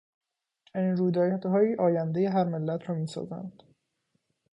چنین 0.65 0.97
رویدادهایی 0.97 1.75
آیندهی 1.75 2.25
هر 2.25 2.43
ملت 2.43 2.89
را 2.89 2.95
میسازند. 2.95 3.63